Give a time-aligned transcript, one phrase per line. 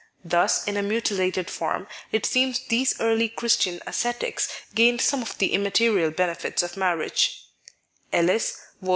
[0.25, 5.53] Thus, in a mutilated form, it seems these early Christian ascetics gained some of the
[5.53, 7.45] immaterial benefits of marriage,
[8.11, 8.89] Ellis (Vol.